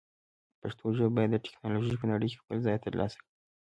پښتو 0.61 0.85
ژبه 0.97 1.11
باید 1.17 1.31
د 1.33 1.43
ټکنالوژۍ 1.45 1.95
په 1.99 2.05
نړۍ 2.11 2.27
کې 2.31 2.41
خپل 2.41 2.57
ځای 2.65 2.77
ترلاسه 2.85 3.17
کړي. 3.23 3.29